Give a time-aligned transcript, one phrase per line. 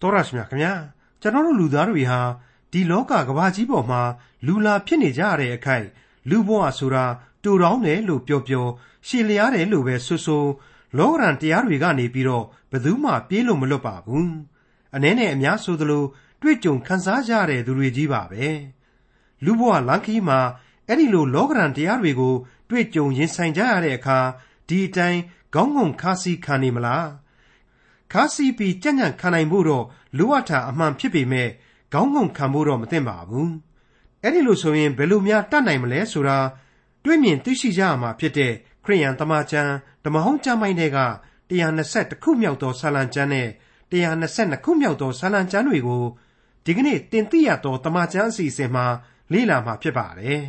[0.00, 0.72] တော်ရရှိမြခင်ဗျာ
[1.20, 2.20] ကျွန်တော်တို့လူသားတွေဟာ
[2.72, 4.02] ဒီလောကကဘာကြီးပေါ်မှာ
[4.46, 5.86] လူလာဖြစ်နေကြရတဲ့အခိုက်
[6.30, 7.04] လူဘဝဆိုတာ
[7.42, 8.66] တူတောင်းတယ်လို့ပြောပြော
[9.06, 10.44] ရှည်လျားတယ်လို့ပဲဆိုဆို
[10.98, 14.32] လောကရန်တရားတွေကနေပြီးတော့ဘယ်သူမှပြေးလို့မလွတ်ပါဘူး
[14.94, 16.04] အနည်းနဲ့အများဆိုသလို
[16.42, 18.46] တွေ့ကြုံခံစားကြရတဲ့သူတွေကြီးပါပဲ
[19.44, 20.40] လူဘဝလမ်းခီးမှာ
[20.86, 22.34] အဲ့ဒီလိုလောကရန်တရားတွေကို
[22.70, 24.18] တွေ့ကြုံရင်ဆိုင်ကြရတဲ့အခါ
[24.68, 25.20] ဒီအတိုင်း
[25.54, 27.06] ခေါင်းငုံခါစီခံနေမလား
[28.12, 29.84] ခါစီပြီးကြံ့ကြံ့ခံနိုင်ဖို့တော့
[30.18, 31.48] လိုအပ်တာအမှန်ဖြစ်ပေမဲ့
[31.92, 33.50] ခေါင်းငုံခံဖို့တော့မသင့်ပါဘူး
[34.22, 36.38] အဲ့ဒီလိုဆိုရင်ဘယ်လိုများတတ်နိုင်မလဲဆိုတာ
[37.04, 38.52] တွေးမြင်သိရှိကြရမှာဖြစ်တဲ့
[38.84, 39.72] ခရိယန်တမန်ကျမ်း
[40.04, 41.00] ဓမ္မဟောင်းကျမ်းပိုင်းတွေက
[41.50, 43.48] 120ခုမြောက်သောဆာလံကျမ်းနဲ့
[43.90, 46.04] 122ခုမြောက်သောဆာလံကျမ်းတွေကို
[46.64, 48.86] ဒီကနေ့တင်ပြရသောတမန်ကျမ်းအစီအစဉ်မှာ
[49.32, 50.42] လေ့လာမှာဖြစ်ပါတယ်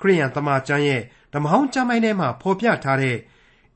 [0.00, 1.02] ခရိယန်တမန်ကျမ်းရဲ့
[1.34, 3.18] ဓမ္မဟောင်းကျမ်းပိုင်းထဲမှာဖော်ပြထားတဲ့ဣ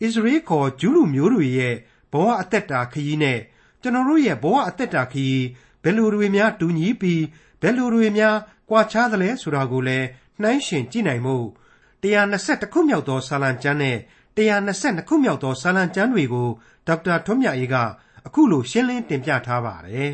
[0.00, 1.74] သရေလခေါ်ဂျူးလူမျိုးတွေရဲ့
[2.12, 3.38] ဘဝအသက်တာခရီးနဲ့
[3.82, 5.44] ကျွန်တော်တို့ရဲ့ဘဝအသက်တာခရီး
[5.82, 7.22] ဘယ်လိုတွေများတူညီပြီး
[7.62, 8.36] ဘယ်လိုတွေများ
[8.70, 10.06] ကွာခြားသလဲဆိုတာကိုလည်း
[10.42, 11.36] နှိုင်းယှဉ်ကြည့်နိုင်မှု
[12.02, 13.96] 121ခုမြောက်သောစာလံကျမ်းနဲ့
[14.36, 16.48] 122ခုမြောက်သောစာလံကျမ်းတွေကို
[16.86, 17.77] ဒေါက်တာထွန်းမြတ်အေးက
[18.26, 20.12] အခုလိုရှင်းလင်းတင်ပြထားပါတယ်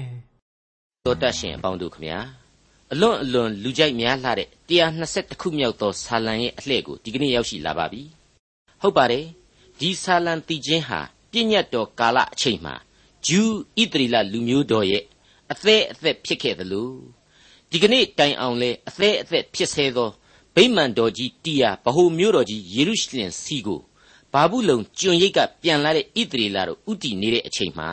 [1.05, 2.19] ။သောတရှင်အပေါင်းတို့ခမညာ
[2.93, 8.03] အလွန်အလွန်လူကြိုက်များလှတဲ့121ခုမြောက်သောစာလံရဲ့အလှည့်ကိုဒီကနေ့ရောက်ရှိလာပါပြီ။
[8.83, 9.25] ဟုတ်ပါတယ်။
[9.81, 12.75] ဒီစာလံတည်ခြင်းဟာ ပြည့်ညတ်တော်ကာလအချိန်မှာ
[13.27, 15.05] ဂျူးဣသရေလလူမျိုးတော်ရဲ့
[15.53, 16.91] အသက်အသက်ဖြစ်ခဲ့သလို
[17.71, 20.11] ဒီကနေ့တိုင်အောင်လဲအသက်အသက်ဖြစ်ဆဲသော
[20.55, 23.81] ဗိမာန်တော်ကြီးတီယာဗဟိုမြို့တော်ကြီးယေရုရှလင်စီကို
[24.33, 27.91] ဘာဘူးလုံကျွံရိတ်ကပြန်လာတဲ့ဣသရေလတို့ဥတီနေတဲ့အချိန်မှာ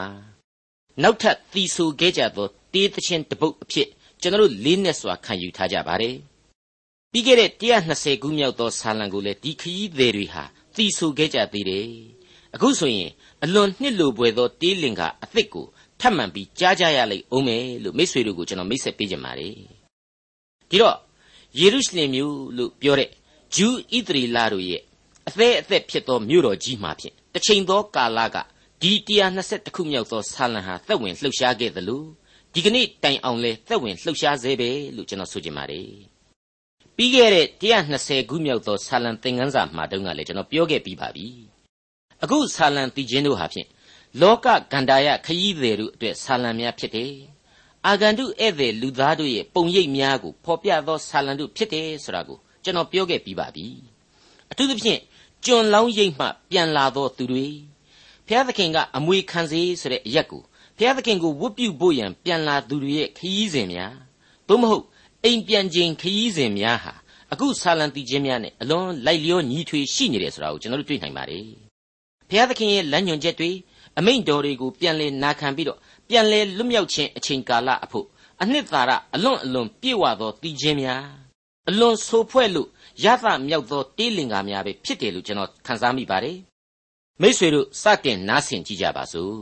[1.01, 3.87] နောက်ထပ်သီဆိုခဲ့ကြသောတေးသချင်းတပုတ်အဖြစ်
[4.21, 6.15] ကျွန်တော်တို့လေးနက်စွာခံယူထားကြပါတယ်
[7.11, 10.43] ပြီးခဲ့တဲ့120ခုမြောက်သောဆာလံကိုလည်းဒီခရီးသည်တွေဟာ
[10.75, 11.87] သီဆိုခဲ့ကြသေးတယ်
[12.55, 13.11] အခုဆိုရင်
[13.43, 15.65] အလွန်နှစ်လိုပွေသောတေးလင်္ကာအသစ်ကို
[15.99, 19.53] ထပ်မံပြီးကြားကြရလိမ့်အောင်မယ်လို့မိษွေတို့ကိုကျွန်တော်မိတ်ဆက်ပေးကြပါတယ်
[20.69, 20.97] ဒီတော့
[21.59, 23.09] ယေရုရှလင်မြို့လို့ပြောတဲ့
[23.55, 24.81] ဂျူးဣသရေလတို့ရဲ့
[25.27, 28.37] အသက်အသက်ဖြစ်သောမြို့တော်ကြီးမှာဖြင့်တစ်ချိန်သောကာလက
[28.81, 28.91] ဒီ
[29.33, 32.03] 120ခုမြောက်သောဆာလံဟာသက်ဝင်လှုပ်ရှားခဲ့သလို
[32.53, 35.89] ဒီကနေ့တိုင်အောင်လဲသက်ဝင်လှုပ်ရှားစေပဲလို့ကျွန်တော်ဆိုချင်ပါတယ်
[36.97, 37.47] ပြီးခဲ့တဲ့
[37.83, 41.27] 120ခုမြောက်သောဆာလံသင်ခန်းစာမှာတုန်းကလည်းကျွန်တော်ပြောခဲ့ပြီးပါပြီ
[42.25, 43.67] အခုဆာလံတည်ခြင်းတို့ဟာဖြင့်
[44.21, 47.13] လောကဂန္ဓာယခရီးသည်တို့အတွက်ဆာလံများဖြစ်တယ်
[47.85, 53.65] အာဂန္တုဧည့်သည်လူသားတို့ရဲ့ပုံရိပ်များကိုဖော်ပြသောဆာလံတို့ဖြစ်တယ်ဆိုတာကိုကျွန်တော်ပြောခဲ့ပြီးပါပြီ
[54.51, 54.99] အထူးသဖြင့်
[55.45, 57.47] ကျွန်လောင်းရိပ်မှပြန်လာသောသူတွေ
[58.27, 60.41] ဘုရားသခင်ကအမွေခံစေဆိုတဲ့အရက်ကို
[60.77, 63.95] ဘုရားသခင်ကိုဝတ်ပြုဖို့ရန်ပြန်လာသူတွေရဲ့ခရီးစဉ်များ
[64.47, 64.85] သို့မဟုတ်
[65.23, 66.93] အိမ်ပြန်ခြင်းခရီးစဉ်များဟာ
[67.31, 71.64] အခုဆာလံတီခြင်းများနဲ့အလွန်လိုက်လျောညီထွေရှိနေတယ်ဆိုတာကိုကျွန်တော်တို့တွေ့နိုင်ပါတယ်
[72.29, 73.51] ဘုရားသခင်ရဲ့လမ်းညွှန်ချက်တွေ
[73.97, 78.05] အမိန့်တော်တွေကိုပြန်လဲနာခံပြီးတော့ပြန်လဲလွတ်မြောက်ခြင်းအချိန်ကာလအဖို့
[78.41, 81.03] အနှစ်သာရအလွန်အလွန်ပြည့်ဝသောတည်ခြင်းများ
[81.69, 82.69] အလွန်ဆိုးဖွဲ့လို့
[83.03, 86.37] ရသမြောက်သောတေးလင်္ကာများပဲဖြစ်တယ်လို့ကျွန်တော်ခန်းစားမိပါတယ်
[87.21, 89.37] မိษွေတို့စတင်နားဆင်ကြည့်ကြပါစို့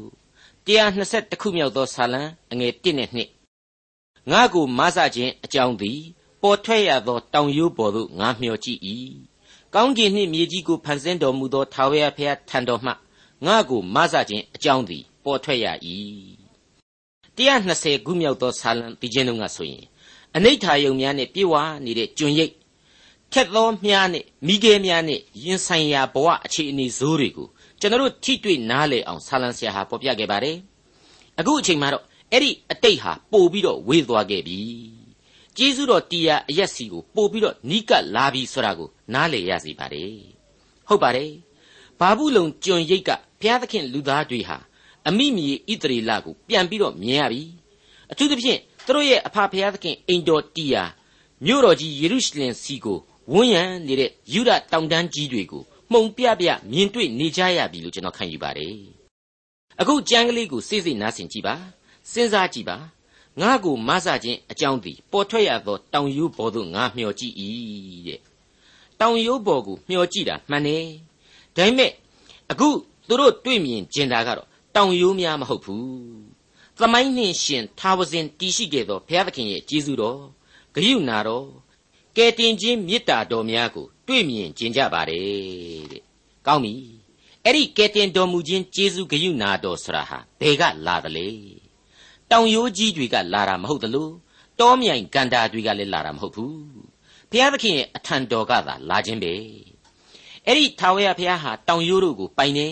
[0.67, 2.21] 120ခုမြောက်သောဆာလံ
[2.51, 5.99] အငယ်1နဲ့2ငါကိုမဆခြင်းအကြောင်းသည်
[6.41, 8.79] ပေါ်ထွက်ရသောတောင်ရိုးပေါ်သို့ငါမျှော်ကြည့်၏
[9.75, 12.91] ကောင်းကင်နှင့်မြေကြီးကိုဖန်ဆင်းတော်မူသောထာဝရဘုရားထံတော်မှ
[13.45, 15.65] ငါကိုမဆခြင်းအကြောင်းသည် ပေါ်ထွက်ရ၏
[17.37, 19.83] 120ခုမြောက်သောဆာလံပြီးခြင်းတုန်းကဆိုရင်
[20.35, 21.53] အနိဋ္ဌာယုံများနဲ့ပြေဝ
[21.85, 22.53] နေတဲ့ကျွန်ရိပ်
[23.33, 27.47] ခက်သောမြားနဲ့မိခဲများနဲ့ရင်ဆိုင်ရာဘဝအခြေအနေဇိုးတွေကို
[27.79, 30.57] ကျွန်တော်တို့ထိတွေ့နားလည်အောင်ဆာလံဆရာဟာပေါ်ပြခဲ့ပါတယ်
[31.39, 34.59] အခုအချိန်မှာတော့အဲ့ဒီအတိတ်ဟာပို့ပြီးတော့ဝေးသွားခဲ့ပြီ
[35.57, 40.13] ကျေးဇူးတော်တရားအရက်စီကိုပို့ပြီးတော့နီးကပ်လာပြီဆိုတာကိုနားလည်ရစီပါတယ်
[40.87, 41.31] ဟုတ်ပါတယ်
[41.99, 43.09] ဘာဘူးလုံကျွန်ရိပ်က
[43.41, 44.57] ဘုရားသခင်လူသားတွေဟာ
[45.07, 47.43] အမိမြေဣတရီလကိုပြန်ပြီးတော့မြင်ရပြီ
[48.11, 50.83] အထူးသဖြင့်သူတို့ရဲ့အဖဖျားသခင်အိမ်တော်တီယာ
[51.45, 52.99] မြို့တော်ကြီးယေရုရှလင်စီကို
[53.33, 58.77] ဝန်းရံနေတဲ့ယူဒတောင်တန်းကြီးတွေကိုမှုံပြပြမြင်တွေ့နေကြရပြီလို့ကျွန်တော်ခံယူပါတယ်
[59.81, 61.55] အခုကြမ်းကလေးကိုစိစိနားဆင်ကြည့်ပါ
[62.11, 62.77] စဉ်းစားကြည့်ပါ
[63.41, 67.33] ငါ့ကိုမဆခြင်းအကြောင်းသည်ပေါ်ထွက်ရသောတောင်ရိုးပေါ်သို့ငါမျှော်ကြည့်၏
[68.07, 68.19] တဲ့
[68.99, 70.85] တောင်ရိုးပေါ်ကိုမျှော်ကြည့်တာမှန်တယ်
[71.55, 71.91] ဒါပေမဲ့
[72.51, 72.69] အခု
[73.07, 75.83] သူတို့တွေ့မြင်ကျင်တာကတော့တောင်ရိုးများမဟုတ်ဘူး။
[76.79, 80.19] သမိုင်းနှင့်ရှင်ထာဝစဉ်တည်ရှိခဲ့သောဘုရားသခင်ရဲ့ကျေးဇူးတော်
[80.75, 81.47] ဂရုဏာတော်
[82.17, 86.03] ကယ်တင်ခြင်းမေတ္တာတော်များကိုတွေ့မြင်ကျင်ကြပါတယ်တဲ့။
[86.47, 86.73] ကောင်းပြီ။
[87.45, 91.27] အဲ့ဒီကယ်တင်တော်မူခြင်းကျေးဇူးဂရုဏာတော်ဆရာဟာဘယ်ကလာသလဲ။
[92.33, 94.09] တောင်ရိုးကြီးတွေကလာတာမဟုတ်သလို
[94.59, 96.53] တောမြိုင်ကန်တာတွေကလည်းလာတာမဟုတ်ဘူး။
[97.29, 99.33] ဘုရားသခင်ရဲ့အထံတော်ကသာလာခြင်းပဲ။
[100.47, 102.67] အဲ့ဒီထာဝရဘုရားဟာတောင်ရိုးတို့ကိုပိုင်နေ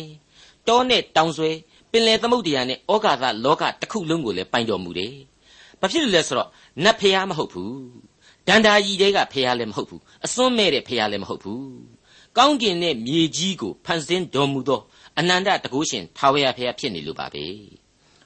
[0.67, 1.51] တောနဲ့တောင်ဆွဲ
[1.91, 5.13] ပင်လယ်သမုဒ္ဒရာနဲ့ဩဃာသလောကတစ်ခုလုံးကိုလည်းပိုင်တော်မူတယ်။
[5.81, 6.49] ဘာဖြစ်လို့လဲဆိုတော့
[6.83, 7.73] နတ်ဖျားမဟုတ်ဘူး။
[8.47, 11.63] ဒန္တာကြီးတွေကဖျားလည်းမဟုတ်ဘူး။အစွန်းမဲ့တဲ့ဖျားလည်းမဟုတ်ဘူး။
[12.37, 14.81] ကောင်းကင်နဲ့မြေကြီးကိုဖန်ဆင်းတော်မူသော
[15.19, 17.45] အနန္တတကုရှင်ထာဝရဘုရားဖြစ်နေလို့ပါပဲ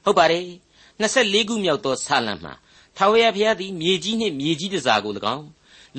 [0.06, 0.46] ဟုတ်ပါတယ်
[1.00, 2.54] 24ခုမြောက်သောဆာလံမှာ
[2.98, 5.46] ထာဝရဘုရားသည်မြေကြီးနှင့်မြေကြီးတစားကို၎င်း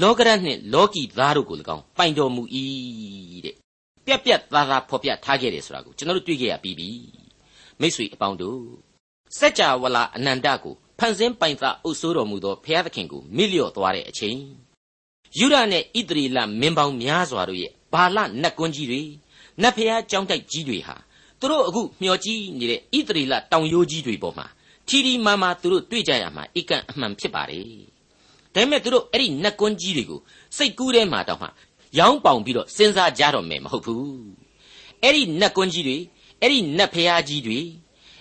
[0.02, 2.42] လောကရနှင့်လောကီသားတို့ကို၎င်းပိုင်တော်မူ၏
[3.44, 3.54] တဲ့
[4.06, 6.88] ပြက်ပြက်သားသားဖော်ပြထားခဲ့တယ်ဆိုတာကိုကျွန်တော်တို့တွေ့ကြရပြီးပြီ
[7.80, 8.60] မိတ်ဆွေအပေါင်းတို့
[9.38, 14.38] စัจ java လာအနန္တကိုဖန်ဆင်းပိုင်သားအုပ်စိုးတော်မူသောဘုရားသခင်ကိုမိလျော့သွားတဲ့အချိန်
[15.38, 19.02] ယူရနဲ့ဣသရေလမင်းပေါင်းများစွာတို့ရဲ့ဘာလနတ်ကွန်းကြီးတွေ
[19.62, 20.96] နတ်ဖျားကြောင်းတိုက်ကြီးတွေဟာ
[21.40, 24.46] သူတို့အခုမျောကြီးနေတဲ့ဣသရေလတောင်ရိုးကြီးတွေပေါ်မှာ
[24.88, 27.64] ထီထီမာမာသူတို့တွေ့ကြရမှာအကန့်အမှန်ဖြစ်ပါတယ်
[28.54, 30.20] ဒါပေမဲ့သူတို့အဲ့ဒီနတ်ကွန်းကြီးတွေကို
[30.56, 31.48] စိတ်ကူးထဲမှာတောင်မှ
[31.98, 34.06] ရောင်းပေါင်ပြီးတော့စဉ်းစားကြတော့မယ်မဟုတ်ဘူး
[35.02, 35.98] အဲ့ဒီနတ်ကွန်းကြီးတွေ
[36.40, 37.58] အဲ့ဒီနတ်ဖျားကြီးတွေ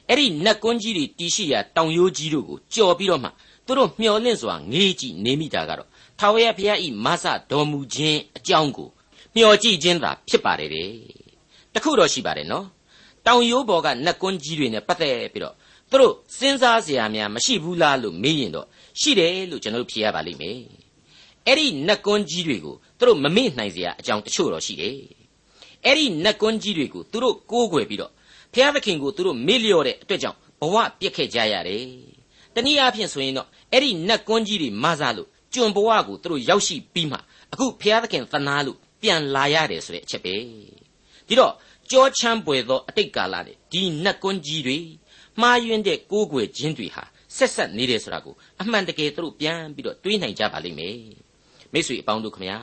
[0.09, 3.29] အဲ့ဒီနတ်ကွန်းကြီးတွေတီရှိရာတောင်ရိုးကြီးတို့ကိုကြော်ပြီးတော့မှ
[3.65, 5.89] သူတို့မျောလင့်စွာငေးကြည့်နေမိတာကတော့
[6.19, 8.89] ထာဝရဘုရားဤမဆတော်မူခြင်းအကြောင်းကို
[9.35, 10.89] မျှော်ကြည့်ခြင်းသာဖြစ်ပါတယ်တဲ့
[11.73, 12.65] တခုတော့ရှိပါတယ်နော်
[13.25, 15.56] တောင်ရိုးပေါ်ကနတ်ကွန်းကြီးတွေနဲ့ပတ်သက်ပြီးတော့
[15.90, 18.66] သူတို့စဉ်းစားเสียများမရှိဘူးလားလို့မေးရင်တော့
[19.00, 20.58] ရှိတယ်လို့ကျွန်တော်တို့ဖြေရပါလိမ့်မယ်
[21.46, 24.96] အဲ့ဒီနတ်ကွန်းကြီးတွေကိုသူတို့မမေ့နိုင်เสียအကြောင်းတချို့တော့ရှိတယ်
[25.84, 28.12] အဲ့ဒီနတ်ကွန်းကြီးတွေကိုသူတို့ကိုးကွယ်ပြီးတော့
[28.52, 31.84] ဘုရားသခင်ကိုသူတို့မေ့လျော့တဲ့အတွက်ကြောင့်ဘဝပြက်ခဲ့ကြရတယ်
[32.54, 37.19] တနည်းအားဖြင့်ဆိုရင်တော့အဲ့ဒီနတ်ကွန်းကြီးတွေမဆလို့ကျွန်ဘဝကိုသူတို့ရောက်ရှိပြီးမှ
[37.52, 40.34] အခုဘုရားသခင်သနာလို့ပြန်လာရတယ်ဆိုတဲ့အချက်ပဲ
[41.28, 41.52] ဒီတော့
[41.90, 44.78] ကြောချမ်းပွေသောအတိတ်ကာလနဲ့ဒီနတ်ကွန်းကြီးတွေ
[45.41, 47.03] မှားယွင်းတဲ့ကိုးကွယ်ခြင်းတွေဟာ
[47.35, 50.99] ဆက်ဆက်နေတယ်ဆိုတာကိုအမှန်တကယ်သူတို့ပြန်ပြီးတော့တွေးနိုင်ကြပါလိမ့်မယ်
[51.73, 52.59] မိတ်ဆွေအပေါင်းတို့ခမညာ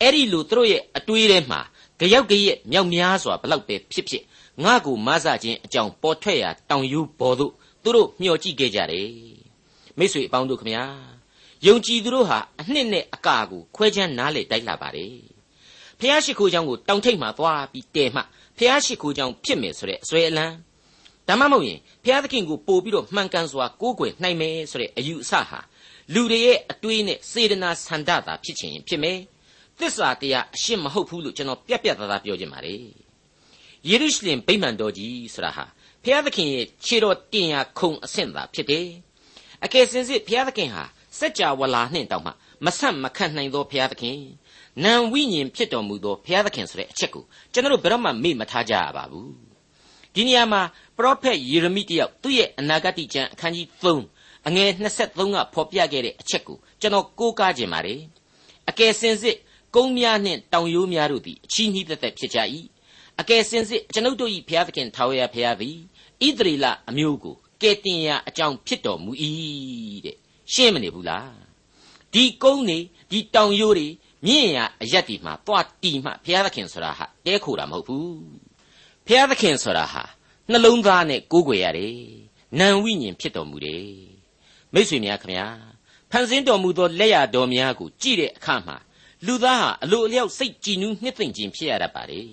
[0.00, 1.60] အဲ့ဒီလိုသူတို့ရဲ့အတွေးထဲမှာ
[1.98, 4.22] ကြောက်ကြရဲ့မြောက်များစွာဘလောက်ပဲဖြစ်ဖြစ်
[4.64, 7.52] ငါကိုမဆခြင်းအကြောင်းပေါ်ထွက်ရာတောင်ယူပေါ်သို့
[7.82, 9.10] သူတို့မျှော်ကြည့်ခဲ့ကြတယ်
[9.98, 10.84] မိတ်ဆွေအပေါင်းတို့ခမညာ
[11.66, 15.16] ယုံကြည်သူတို့ဟာအနှစ်နဲ့အကာကိုခွဲခြားနားလေတိုက်လာပါတယ်
[15.98, 18.22] ဖျားရှိခိုးချောင်းကိုတောင်ထိပ်မှသွားပြီးတဲမှ
[18.58, 20.54] ဖျားရှိခိုးချောင်းဖြစ်မယ်ဆိုတဲ့အစွဲအလန်း
[21.32, 25.60] ဒါမှမဟုတ်ရင်ဖះသခင်ကိုပို့ပြီးတော့မှန်ကန်စွာကိုးကွယ်နိုင်မယ်ဆိုတဲ့အယူအဆဟာ
[26.14, 29.18] လူတွေရဲ့အတွေးနဲ့စေတနာဆန္ဒသာဖြစ်ချင်ဖြစ်မယ်
[29.78, 32.78] သစ္စာတရားအရှင်းမဟုတ်ဘူးလို့ကျွန်တော်ပြက်ပြက်သားသားပြောချင်ပါတယ်
[33.88, 35.64] ယေရုရှလင်ဗိမာန်တော်ကြီးဆိုတာဟာ
[36.04, 38.88] ဖះသခင်ရဲ့ခြေတော်တင်ရာခုံအဆင့်သာဖြစ်တယ်
[39.64, 40.84] အကယ်စင်စစ်ဖះသခင်ဟာ
[41.18, 42.32] စัจ java လာနှင့်တောင်မှ
[42.64, 44.18] မဆန့်မခန့်နိုင်သောဘုရားသခင်
[44.84, 49.41] နံဝိညာဉ်ဖြစ်တော်မူသောဘုရားသခင်ဆိုတဲ့အချက်ကိုကျွန်တော်တို့ဘယ်တော့မှမေ့မထားကြရပါဘူး
[50.14, 50.62] ဒီနေရာမှာ
[50.96, 54.70] ပရောဖက်ယေရမိတယောက်သူ့ရဲ့အနာဂတ်ကျမ်းအခန်းကြီး3အငယ်
[55.00, 58.00] 23ကဖော်ပြခဲ့တဲ့အချက်ကိုကျွန်တော်ကိုးကားခြင်းပါတယ်
[58.68, 59.36] အကယ်စင်စစ်
[59.74, 62.38] ကုန်းများနှင့်တောင်ရိုးများတို့သည်အချီးနှီးသက်သက်ဖြစ်ကြ၏
[63.20, 65.76] အကယ်စင်စစ်ကျွန်ုပ်တို့၏ဘုရားသခင်ထာဝရဘုရားသည်
[66.26, 69.12] ဣသရေလအမျိုးကိုကယ်တင်ရာအကြောင်းဖြစ်တော်မူ၏
[70.04, 70.16] တဲ့
[70.52, 71.32] ရှင်းမနေဘူးလား
[72.14, 72.78] ဒီကုန်းနေ
[73.10, 73.88] ဒီတောင်ရိုးတွေ
[74.26, 78.41] မြင့်ရအရက်ဒီမှာတွားတီမှဘုရားသခင်ဆိုတာဟာတဲခိုတာမဟုတ်ဘူး
[79.06, 80.04] ဘုရားသခင်ဆိုတာဟာ
[80.50, 81.96] နှလုံးသားနဲ့ကိုးကွယ်ရတယ်
[82.58, 83.86] နံဝိညာဉ်ဖြစ်တော်မူတယ်
[84.72, 85.48] မိတ်ဆွေများခင်ဗျာ
[86.10, 88.76] ဖန်ဆင်းတော်မူသောလက်ရတော်များကိုကြည့်တဲ့အခါမှာ
[89.26, 92.28] လူသားဟာအလိုအလျောက်စိတ်ကြည်နူးနှစ်သိမ့်ခြင်းဖြစ်ရတတ်ပါတယ်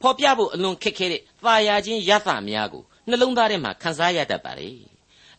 [0.00, 4.76] ဖော်ပြဖို့အလွန်ခက်ခဲတဲ့သာယာခြင်းရသများကိုနှလုံးသားထဲမှာခံစားရတတ်ပါတယ်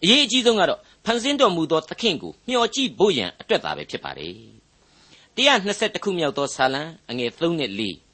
[0.04, 4.36] အရေးအကြီးဆုံးကတော့ဖန်ဆင်းတော်မူသောသခင်ကိုမျှော်ကြည့်ဖို့ရန်အတွက်သာပဲဖြစ်ပါတယ်
[5.38, 8.07] 120ခုမြောက်သောဆာလံအငယ်3နဲ့4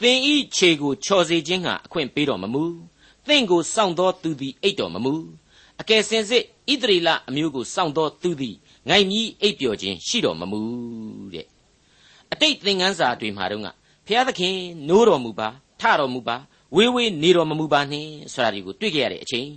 [0.00, 2.64] သင်ဤခြေကိုချော်စေခြင်းဟာအခွင့်ပေးတော်မမူ
[3.26, 5.14] သင်ကိုစောင့်သောသူသည်အိတ်တော်မမူ
[5.80, 8.56] အကယ်စင်စစ်ဣသရေလအမျိုးကိုစောင့်သောသူသည်
[8.88, 10.60] ငိုင်မြီးအိပ်ပျော်ခြင်းရှိတော်မမူ
[11.34, 11.46] တဲ့
[12.32, 13.68] အတိတ်သင်ခန်းစာတွေမှာတော့က
[14.06, 14.54] ဘုရားသခင်
[14.88, 15.48] နိုးတော်မူပါ
[15.80, 16.36] ထတော်မူပါ
[16.76, 19.48] ဝေးဝေးနေတော်မမူပါနှင့်ဆိုတာဒီကိုတွေ့ကြရတဲ့အချိန်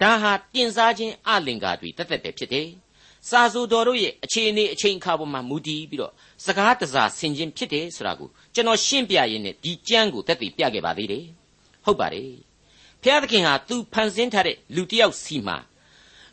[0.00, 2.68] ဒါဟာတင်စားခြင်းအလင်္ကာတွေတက်တက်ပဲဖြစ်တယ်
[3.28, 6.12] စာဆိုတော်တို့ရဲ့အခြေအနေအချိန်အခါပေါ်မှာမူတည်ပြီးတော့
[6.44, 11.24] စကားတစားဆင်ခြင်ဖြစ်တယ်ဆိုတာကိုကျွန်တော်ရှင်းပြရင်းနဲ့ဒီကြမ်းကိုတက်တည်ပြခဲ့ပါသေးတယ်
[11.84, 12.32] ဟုတ်ပါတယ်
[13.02, 15.56] ဖျားသခင်ဟာသူဖန်ဆင်းထားတဲ့လူတစ်ယောက်စီမှာ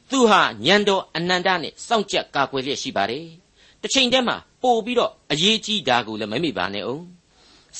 [0.09, 3.25] သူဟာညံတော်အနန္တနဲ့စောင့်ကြပ်ကာကွယ်လျက်ရှိပါတယ်
[3.81, 7.03] တစ်ချိန်တည်းမှာပို့ပြီးတော့အရေးကြီးတာကိုလည်းမမေ့ပါနဲ့အောင်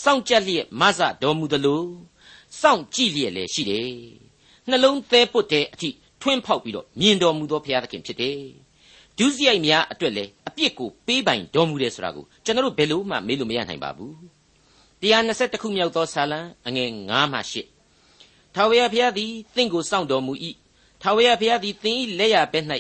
[0.04, 1.84] စောင့်ကြပ်လျက်မဆတော်မူသလို
[2.62, 3.92] စောင့်ကြည့်လျက်လည်းရှိတယ်
[4.70, 5.90] နှလုံးသဲပုတ်တဲ့အထိ
[6.22, 8.40] ထွင်းဖောက်ပြီးတော့မြင်တော်မူသောဘုရားသခင်ဖြစ်တယ်
[9.20, 14.14] ဒုစရိုက်များအတွက်လည်းအပြစ်ကိုပေးပိုင်တော်မူတယ်ဆိုတာကိုကျွန်တော်တို့ဘယ်လို့မှမေးလို့မရနိုင်ပါဘူး
[15.02, 17.40] 120ခုမြောက်သောဆာလံအငယ်9မှ
[17.98, 20.34] 8ထာဝရဘုရားသည်သင်ကိုစောင့်တော်မူ၏
[21.02, 22.66] ထာဝရဘုရားသည်သင်၏လက်ရဘက်၌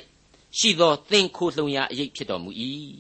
[0.58, 2.51] ရှိသောသင်ခိုလှုံရာအရေးဖြစ်တော်မူ၏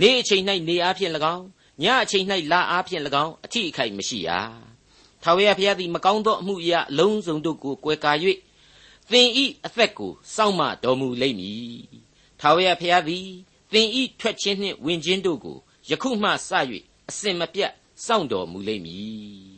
[0.00, 1.44] နေ့အချိန်၌နေအားဖြင့်၎င်း
[1.82, 4.30] ညအချိန်၌လာအားဖြင့်၎င်းအထီးအခိုက်မရှိရ
[5.22, 8.12] ထထာဝရဘုရားသည်မကောင်းသောအမှုအရာအလုံးစုံတို့ကိုကွယ်ကာ၍
[9.10, 12.05] သင်ဤအသက်ကိုစောင့်မတော်မူလိမ့်မည်
[12.40, 13.26] ထာဝရဘုရားသည်
[13.72, 15.56] သင်ဤထွက်ခြင်းနှင့်ဝင်ခြင်းတို့ကို
[15.90, 16.32] ယခုမှစ၍
[17.10, 17.72] အစင်မပြတ်
[18.06, 19.56] စောင့်တော်မူလိမ့်မည်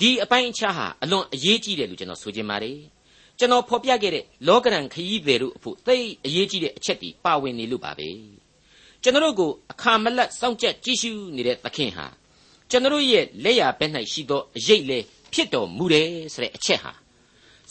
[0.00, 2.78] ဒီအပိုင်းအခြားဟာအလွန်အရေးကြီးတယ်လို့ကျွန်တော်ဆိုချင်ပါတယ်
[3.38, 8.08] ကျွန်တော်ဖော်ပြခဲ့တဲ့လောကရန်ခရီးသည်တို့အဖို့သိအရေးကြီးတဲ့အချက်တွေပါဝင်နေလို့ပါပဲ
[9.02, 12.06] ကျွန်တော်တို့ကိုအခါမလတ်စောင့်ကြက်ကြည့်ရှုနေတဲ့သခင်ဟာ
[12.70, 14.98] ကျွန်တော်ရဲ့လက်ရဘက်၌ရှိသောအရေးလေ
[15.32, 16.92] ဖြစ်တော်မူတယ်ဆိုတဲ့အချက်ဟာ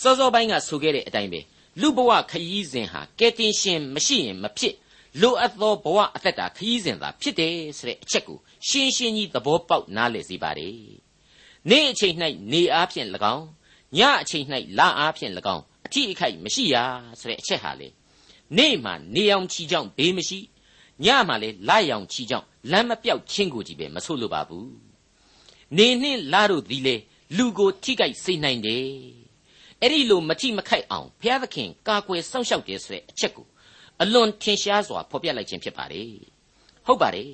[0.02, 1.40] စောစောပိုင်းကဆိုခဲ့တဲ့အတိုင်းပဲ
[1.82, 4.76] လူဘဝခရီးစဉ်ဟာကယ်တင်ရှင်မရှိရင်မဖြစ်
[5.22, 10.76] လိုအပ်သောဘဝအသက်တာခရီးစဉ်သာဖြစ်တယ်ဆိုတဲ့အချက်ကိုရှင်းရှင်းကြီးသဘောပေါက်နားလည်စေပါတယ်
[11.70, 12.16] နေ့အချိန်၌
[12.52, 13.46] နေအားဖြင့်၎င်း
[13.98, 14.46] ညအချိန်၌
[14.78, 16.76] လအားဖြင့်၎င်းအထီးအခိုက်မရှိရ
[17.20, 17.88] ဆိုတဲ့အချက်ဟာလေ
[18.58, 20.40] နေ့မှနေအောင်ချီကြောင့်ဘေးမရှိ
[21.06, 24.72] ညမှလည်းလရောင်ချီကြောင့်လမ်းမပြောက်ချင်းကိုကြီးပဲမဆို့လို့ပါဘူး
[25.78, 26.96] နေနှင့်လတို့သည်လေ
[27.38, 29.25] လူကိုထိခိုက်စေနိုင်တယ်
[29.82, 33.48] အဲ့ဒီလိုမထိမခိုက်အောင်ဘုရားသခင်ကာကွယ်စောင့်ရှောက်တယ်ဆိုတဲ့အချက်ကို
[34.02, 36.12] အလွန်ထင်ရှားစွာဖော်ပြလိုက်ခြင်းဖြစ်ပါတယ်
[36.86, 37.32] ဟုတ်ပါတယ်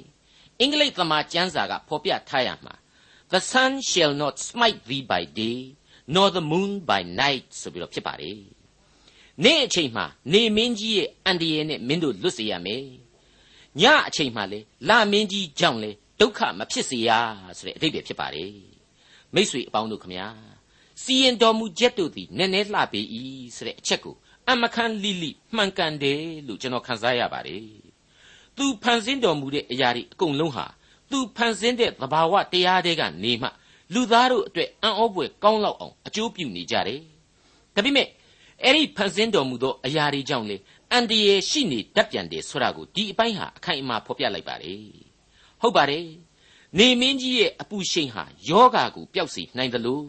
[0.59, 2.73] အင်္ဂလိပ်သမာကျမ်းစာကဖော်ပြထားရမှာ
[3.31, 5.57] the sun shall not smite thee by day
[6.15, 8.39] nor the moon by night ဆိုပြီးတော့ဖြစ်ပါတယ်
[9.43, 12.85] နေ့အချိန်မှာနေမင်းကြီးရဲ့အန်တရယ်နဲ့မင်းတို့လွတ်စေရမယ်
[13.81, 17.09] ညအချိန်မှလေလာမင်းကြီးကြောင့်လေဒုက္ခမဖြစ်စေရ
[17.57, 18.53] ဆိုတဲ့အဓိပ္ပာယ်ဖြစ်ပါတယ်
[19.35, 20.27] မိษွေအပေါင်းတို့ခမညာ
[21.03, 23.01] စီရင်တော်မူချက်တို့သည်နည်းနည်းလှပေ၏
[23.55, 24.15] ဆိုတဲ့အချက်ကို
[24.49, 27.65] အမခန်းလိလိမှန်ကန်တယ်လို့ကျွန်တော်ခန်းစားရပါတယ်
[28.57, 30.65] သူဖန်ဆင်းတော်မူတဲ့အရာတွေအကုန်လုံးဟာ
[31.11, 33.49] သူဖန်ဆင်းတဲ့သဘာဝတရားတွေကနေမှ
[33.93, 37.01] လူသားတို့အတွက်အံ့ဩဖွယ်ကောင်းလောက်အောင်အကျိုးပြုနေကြတယ်
[37.75, 38.07] ဒါပေမဲ့
[38.63, 40.57] အဲ့ဒီဖန်ဆင်းတော်မူသောအရာတွေကြောင့်လေ
[40.91, 44.81] အန်တရယ်ရှိနေတတ်ပြန်တယ်ဆိုတာကိုဒီအပိုင်းဟာအခိုင်အမာဖော်ပြလိုက်ပါတယ်
[45.61, 46.05] ဟုတ်ပါတယ်
[46.77, 50.05] နေမင်းကြီးရဲ့အပူရှိန်ဟာယောဂါကိုပျောက်စေနိုင်တယ်လို့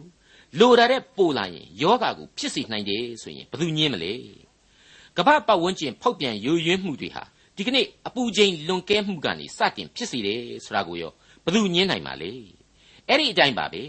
[0.59, 4.13] လိုတာတဲ့ပိုလာရင်ယောဂါကိုဖြစ်စေနိုင်တယ်ဆိုရင်ဘယ်သူညင်းမလဲ
[5.17, 7.23] ကမ္ဘာပတ်ဝန်းကျင်ဖောက်ပြန်ယိုယွင်းမှုတွေဟာ
[7.55, 11.11] ဒီကနေ့အပူချိန်လွန်ကဲမှုကနေစတင်ဖြစ်စေတယ်ဆိုတာကိုရော
[11.43, 12.31] ဘယ်သူညင်းနိုင်မှာလဲ
[13.07, 13.83] အဲ့ဒီအတိုင်းပါပဲ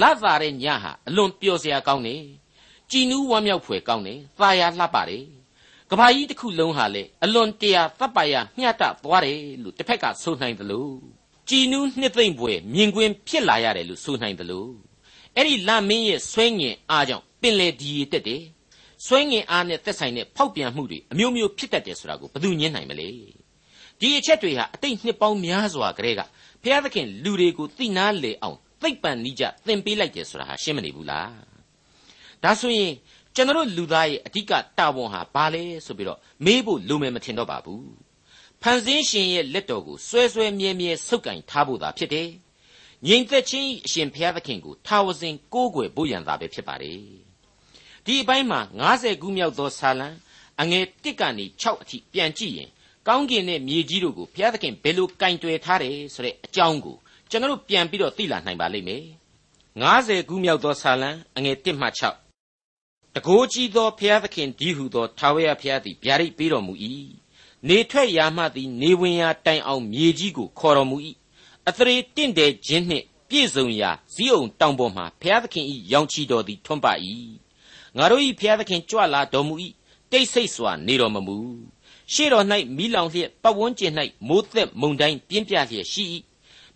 [0.00, 2.22] လတ်သာတဲ့ညဟာအလွန်ပျော်စရာကောင်းတယ်
[2.90, 5.24] ကြည်နူးဝမ်းမြောက်ဖွယ်ကောင်းတယ်သာယာလှပတယ်
[5.90, 10.92] ကဘာကြီးတစ်ခုလုံးဟာလေအလွန်တရာတပ်ပါရမျှတသွားတယ်လို့တစ်ဖက်ကဆိုနိုင်တယ်လို့
[11.48, 14.70] ကြည်နူးနှစ်သိမ့်ပွဲမြင်ကွင်းဖြစ်လာရတယ်လို့ဆိုနိုင်တယ်လို့
[15.36, 18.42] အဲ့ဒီလမင်းရဲ့ဆွဲငင်အားကြောင့်ပင်လေဒီတက်တယ်
[19.06, 23.08] ဆွဲငင်အားနဲ့သက်ဆိုင်တဲ့ဖောက်ပြန်မှုတွေအမျိုးမျိုးဖြစ်တတ်တယ်ဆိုတာကိုဘယ်သူညင်းနိုင်မလဲ
[24.00, 26.20] ဒီအချက်တွေဟာအတိတ်နှစ်ပေါင်းများစွာကတည်းက
[26.62, 31.32] ဘုရားသခင်လူတွေကိုသိနာလေအောင်သိပ်ပံနိကြသင်ပေးလိုက်တယ်ဆိုတာဟာရှင်းမနေဘူးလား
[32.42, 32.92] ဒါဆိုရင်
[33.34, 37.86] ကျွန်တော်လူသားရဲ့အဓိကတာဝန်ဟာဘာလဲဆိုပြီးတော့မေးဖို့လိုမယ်မထင်တော့ပါဘူး
[38.62, 42.28] ဖန်ဆင်းရှင်ရဲ့လက်တော်ကိုဆွဲဆွဲမြဲမြဲဆုပ်ကင်ထားဖို့သာဖြစ်တယ်
[43.06, 46.98] ငြိမ်သက်ခြင်းအရှင်ဘုရားသခင်ကိုထာဝစဉ်ကိုးကွယ်ဖို့ရန်သာပဲဖြစ်ပါတယ်
[48.04, 48.60] ဒီအပိုင်းမှာ
[48.92, 50.08] 90ခုမြောက်သောဆာလံ
[50.60, 52.70] အငယ်1ကနေ6အထိပြန်ကြည့်ရင်
[53.08, 56.96] ကောင်းကင်နဲ့မြေကြီးတို့ကိုဘုရားသခင်ဘယ်လိုကင်တွယ်ထားတယ်ဆိုတဲ့အကြောင်းကို
[57.30, 59.04] ကျွန်တော်တို့ပြန်ပြီးတော့သိလာနိုင်ပါလိမ့်မယ်
[59.66, 61.88] 90ခုမြောက်သောဆာလံအငယ်1မှ
[62.50, 66.74] 6တကိုးကြီးသောဘုရားသခင်ဒီဟုသောထာဝရဘုရားသည်ဗျာဒိတ်ပေးတော်မူ၏
[67.68, 70.96] နေထွက်ရာမှသည်နေဝင်ရာတိုင်အောင်မြေကြီးကိုခေါ်တော်မူ၏
[71.68, 76.86] အသရေတင့်တယ်ခြင်းနှင့်ပြည့်စုံရာဇီးအောင်တောင်ပေါ်မှဘုရားသခင်၏ရောင်ချီတော်သည်ထွန်းပ၏
[77.96, 79.54] ငါတို့၏ဘုရားသခင်ကြွလာတော်မူ၏
[80.10, 81.36] တိတ်ဆိတ်စွာနေတော်မမူ
[82.12, 83.92] ရှေ့တော်၌မိလောင်လျက်ပတ်ဝန်းကျင်၌
[84.28, 86.04] မိုးသက်မုန်တိုင်းပြင်းပြလျက်ရှိ၏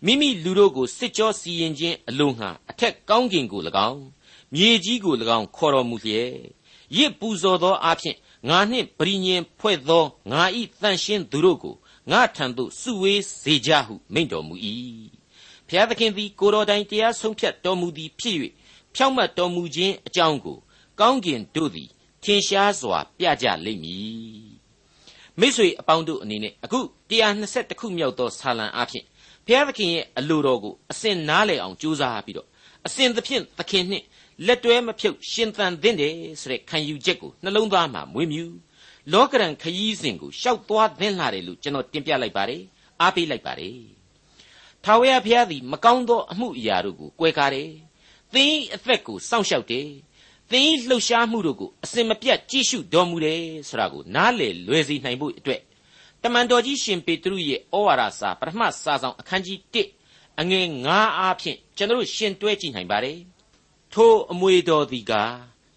[0.05, 4.01] မိမိလူတို့ကိုစစ်ကြောစီရင်ခြင်းအလို့ငှာအထက်ကောင်းကင်ကို၎င်း
[4.53, 6.31] မြေကြီးကို၎င်းခေါ်တော်မူလျက်
[6.97, 8.15] ရစ်ပူဇော်သောအဖြစ်
[8.49, 11.75] ငါနှင့်ပရိညင်ဖွဲ့သောငါဤတန်ရှင်းသူတို့ကို
[12.11, 14.55] ငါထံသို့စုဝေးစေကြဟုမိန့်တော်မူ၏
[15.67, 18.35] ဖျားသခင်သည်ကိုတော်တိုင်တရားဆုံးဖြတ်တော်မူသည်ဖြစ်၍
[18.95, 20.57] ဖြောင့်မတ်တော်မူခြင်းအကြောင်းကို
[20.99, 21.89] ကောင်းကင်တို့သည်
[22.23, 24.49] ထင်ရှားစွာပြကြလိမ့်မည်
[25.39, 26.79] မိတ်ဆွေအပေါင်းတို့အနေနဲ့အခု
[27.09, 29.05] 120ခုမြောက်သောဆာလံအဖြစ်
[29.45, 32.47] ဘုရားသခင်ရဲ့အလိုတော်ကိုအစဉ်နားလည်အောင်ကြိုးစားပြီးတော့
[32.87, 34.05] အစဉ်သဖြင့်သခင်နှင့်
[34.45, 38.45] လက်တွဲမဖြုတ်ရှင်သန်သင့်တယ်ဆိုတဲ့ခံယူချက်ကိုနှလုံးသားမှာမွေးမြူ
[39.13, 42.61] လောကရန်ခရီးစဉ်ကိုရှောက်သွားသင့်လာတယ်လို့ကျွန်တော်တင်ပြလိုက်ပါတယ်
[43.01, 43.77] အားပေးလိုက်ပါတယ်
[44.83, 47.69] ထာဝရဘုရားသည်မကောင်းသောအမှုအရာတို့ကိုကွဲကားတယ်
[48.33, 49.87] သင်၏အသက်ကိုစောင့်ရှောက်တယ်
[50.51, 55.61] သင်၏လှုပ်ရှားမှုတို့ကိုအစင်မပြတ်ကြည့်ရှုတော်မူတယ်ဆိုတာကိုနားလည်လွယ်စေနိုင်ဖို့အတွက်
[56.23, 59.59] တမန်တော်ကြီးရှင်ပေတရုရဲ့ဩဝါဒစာပထမစာဆောင်အခန်းကြီး
[60.03, 63.19] 1အငယ်9အားဖြင့်ကျွန်တော်ရှင်တွဲကြည့်နိုင်ပါတယ်
[63.93, 65.33] ထိုအမွေတော်သည်ကား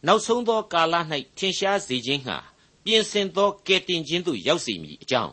[0.06, 0.94] နောက်ဆုံးသောကာလ၌
[1.38, 2.38] ထင်ရှားစေခြင်းငှာ
[2.84, 5.32] ပြင်ဆင်သောကယ်တင်ခြင်းသို့ရောက်စေမည်အကြောင်း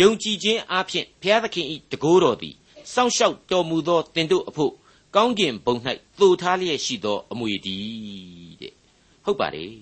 [0.00, 2.54] ယုံကြည်ခြင်းအပြင်ဘုရားသခင်၏တကိုးတော်သည်
[2.92, 4.72] စောင့်ရှောက်တော်မူသောတင်တို့အဖို့
[5.14, 5.76] ကောင်းကင်ဘုံ၌
[6.20, 8.72] သိုထားလျက်ရှိသောအမွေတည်းတဲ့
[9.24, 9.74] ဟုတ်ပါတယ်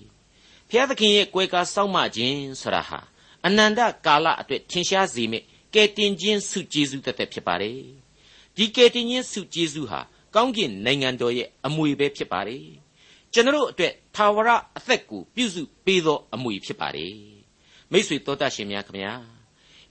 [0.69, 2.99] ဖျားသခင်ရဲ့ကွယ်ကာစောင့်မခြင်းဆိုတာဟာ
[3.45, 7.79] အနန္တကာလအတွက်ထင်ရှားစေမယ့်ကယ်တင်ခြင်းစုကျေးဇူးတသက်ဖြစ်ပါတယ်
[8.55, 10.01] ဒီကယ်တင်ခြင်းစုကျေးဇူးဟာ
[10.35, 12.84] ကောင်းကင်နိုင်ငံတော်ရဲ့အမွေပဲဖြစ်ပါတယ်
[13.35, 17.15] ကျွန်တော်အတွက်သာဝရအသက်ကိုပြုစုပေးသောအမွေဖြစ်ပါတယ်
[17.91, 19.13] မိတ်ဆွေတော်တတ်ရှင်များခင်ဗျာ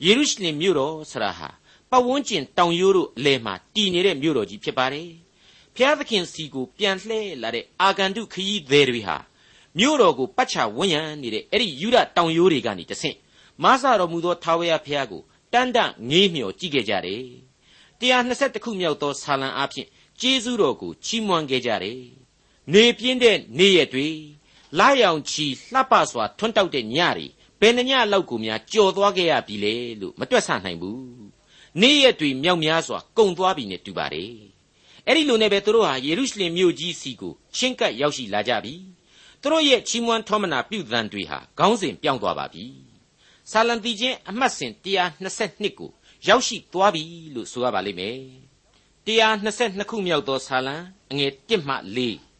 [0.04, 1.48] ယေရုရှလင်မြို့တော်ဆရာဟာ
[1.90, 5.10] ပတ်ဝန်းကျင်တောင်ရိုးတို့အလယ်မှာတည်နေတဲ့မြို့တော်ကြီးဖြစ်ပါတယ်
[5.76, 9.16] ဖျားသခင်စီကိုပြန်လှည့်လာတဲ့အာဂန္တုခရီးသည်တွေဟာ
[9.78, 13.16] မြို့တော်ကိုပတ်ချဝန်းရံနေတဲ့အဲ့ဒီယူဒတောင်ရိုးတွေကနေတဆင့်
[13.62, 15.22] မဆတော်မူသောထာဝရဘုရားကို
[15.52, 15.78] တန်တ
[16.10, 17.24] ငေးမြော်ကြည့်ခဲ့ကြတယ်
[18.00, 19.86] 120ခုမြောက်သောဆာလံအဖြစ်
[20.20, 22.23] ကျေးဇူးတော်ကိုချီးမွမ်းခဲ့ကြတယ်
[22.72, 24.08] နေပြင်းတဲ့နေ့ရက်တွေ
[24.78, 27.26] လာရောင်ချီလှပစွာထွန်းတောက်တဲ့ညတွေ
[27.60, 31.04] ဘယ်နှညလောက်ကိုများကြော်သွားခဲ့ရပြီလေလို့မတွက်ဆနိုင်ဘူး
[31.80, 34.32] နေ့ရက်တွေမြောက်များစွာကုံသွားပြီနဲ့တူပါတယ်
[35.06, 38.74] အဲ့ဒီလိုနဲ့ပဲသူတို့ဟာယေရုရှလင်မြို့ကြီးစီကိုချင်းကပ်ရောက်ရှိလာကြပြီ
[39.40, 42.66] သူတို့ရဲ့ချီးမွမ်းထောမနာပြုသံတွေဟာခေါင်းစဉ်ပြောင်းသွားပါပြီ
[43.50, 45.90] ဆာလံတီချင်းအမှတ်စဉ်122ကို
[46.28, 47.02] ရောက်ရှိသွားပြီ
[47.34, 48.18] လို့ဆိုရပါလိမ့်မယ်
[49.06, 50.76] 122ခုမြောက်သောဆာလံ
[51.10, 52.33] အငယ်1မှ4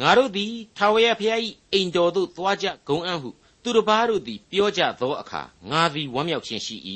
[0.00, 1.40] ငါတို့သည်ထာဝရဘုရား၏
[1.72, 3.30] အိမ်တော်သို့သွားကြဂုံအံ့ဟု
[3.62, 6.76] သူတစ်ပါးတို့သည်ပြောကြသောအခါငါသည်ဝမ်းမြောက်ခြင်းရှိ၏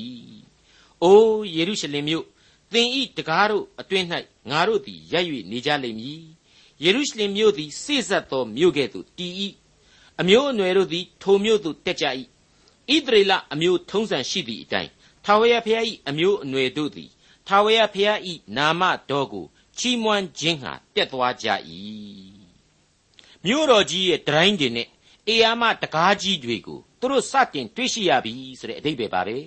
[1.02, 2.24] အိုးယေရုရှလင်မြို့
[2.72, 4.06] သင်ဤတကားတို့အတွင်း၌
[4.50, 6.20] ငါတို့သည်ရပ်၍နေကြလိမ့်မည်
[6.82, 9.32] ယေရုရှလင်မြို့သည်စိစက်သောမြို့ကဲ့သို့တည်၏
[10.20, 12.06] အမျိုးအနွယ်တို့သည်ထိုမြို့သို့တက်ကြ၏
[12.94, 14.90] ဣသရေလအမျိုးထုံးစံရှိသည့်အတိုင်း
[15.24, 17.10] ထာဝရဘုရား၏အမျိုးအနွယ်တို့သည်
[17.48, 18.18] ထာဝရဘုရား၏
[18.56, 19.46] နာမတော်ကို
[19.78, 21.48] ချီးမွမ်းခြင်းဟာတက်သွားကြ၏
[23.44, 24.88] မြို့တော်ကြီးရဲ့ဒတိုင်းတွေနဲ့
[25.28, 29.38] အေယာမတကားကြီးတွေကိုသူတို့စတင်တွေ့ရှိရပြီဆိုတဲ့အဓိပ္ပာယ်ပါပဲ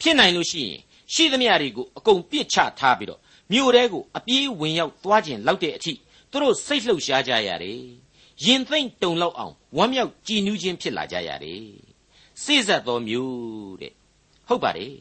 [0.00, 0.78] ဖြစ်နိုင်လို့ရှိရင်
[1.12, 3.20] ရှိသမျှတွေကိုအကုန်ပြစ်ချထားပြီးတော့
[3.52, 5.92] မြို့တဲကိုအပြေးဝင်ရောက်သွားခြင်းလောက်တဲ့အထိ
[6.30, 7.80] သူတို့စိတ်လှုပ်ရှားကြရတယ်
[8.44, 11.66] ရင်သိမ့်တုန်လောက်အောင်ဝမ်းမြောက်ကြည်နူးခြင်းဖြစ်လာကြရတယ်
[12.42, 13.92] စိစက်တော်မျိုးတဲ့
[14.48, 14.96] ဟုတ်ပါတယ်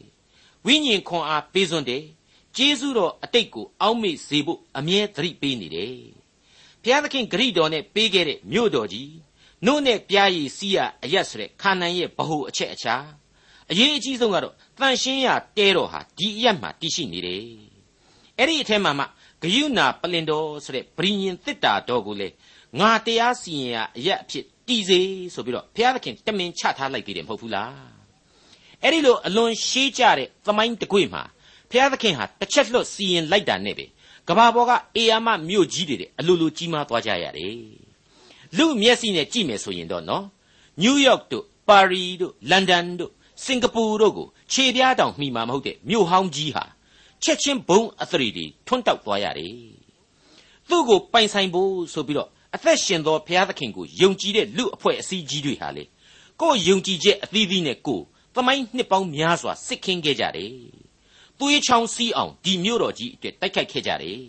[0.66, 2.04] ဝိညာဉ်ခွန်အားပေးစွန်းတယ်
[2.58, 6.23] ကျေးဇူးတော်အတိတ်ကိုအောက်မေ့စေဖို့အမြဲသတိပေးနေတယ်
[6.84, 9.12] ဘုရားသခင်ဂရိတော်နဲ့ပေးခဲ့တဲ့မြို့တော်ကြီး
[9.66, 12.96] နို့နဲ့ပြားရည်စီးရအရက်ဆိုတဲ့ခါနန်ရဲ့ဗဟုအချက်အခြာ
[13.72, 17.44] အရေးအကြီးဆုံးကတော့တန်ရှင်းရတဲတော်ဟာဒီအရက်မှာတည်ရှိနေတယ်
[18.38, 19.06] အဲ့ဒီအထက်မှာမှ
[19.42, 22.28] ဂယုနာပလင်တော်ဆိုတဲ့ဗြိညင်တစ်တာတော်ကိုလေ
[22.80, 25.00] ငါတရားစီရင်ရအရက်အဖြစ်တည်စေ
[25.34, 27.74] ဆိုပြီးတော့ဘုရားသခင်တမင်ချထားလိုက်သေးတယ်မဟုတ်ဘူးလား
[28.82, 31.24] အဲ့ဒီလိုအလွန်ရှေးကြတဲ့သမိုင်းတကွေ့မှာ
[31.70, 33.86] ဘုရားသခင်ဟာတစ်ချက်လွတ်စီရင်လိုက်တာနဲ့ပဲ
[34.28, 37.56] ကဘာပေါ်ကအေယာမမြို့ကြီးတွေအလိုလိုကြီးမားသွားကြရတယ်
[38.58, 40.26] လူမျက်စိနဲ့ကြည့်မယ်ဆိုရင်တော့နော်
[40.82, 43.12] နယူးယောက်တို့ပါရီတို့လန်ဒန်တို့
[43.44, 46.66] စင်ကာပူတို့ကိုခြေပြားတောင်မှီမှာမဟုတ်တဲ့မြို့ဟောင်းကြီးဟာ
[47.24, 49.54] ချက်ချင်းဘုံအသရီတွေထွန်းတောက်သွားရတယ်
[50.70, 55.84] သူ့ကိုပိုင်ဆိုင်ဖို့ဆိုပြီးတော့အသက်ရှင်သောဘုရားသခင်ကိုယုံကြည်တဲ့လူအဖွဲ့အစည်းကြီးတွေဟာလေ
[56.42, 58.04] ကိုယ်ယုံကြည်ချက်အသီးသီးနဲ့ကိုယ်
[58.36, 60.52] သမိုင်းနှစ်ပေါင်းများစွာစစ်ခင်းခဲ့ကြတယ်
[61.44, 64.20] သွေးချောင်းစီးအောင်ဒီမြို့တော်ကြီးအတွက်တိုက်ခိုက်ခဲ့ကြတယ်